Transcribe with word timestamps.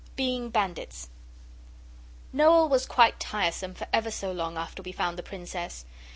BEING 0.15 0.49
BANDITS 0.49 1.09
Noel 2.33 2.67
was 2.69 2.87
quite 2.87 3.19
tiresome 3.19 3.75
for 3.75 3.85
ever 3.93 4.09
so 4.09 4.31
long 4.31 4.57
after 4.57 4.81
we 4.81 4.91
found 4.91 5.15
the 5.15 5.21
Princess. 5.21 5.85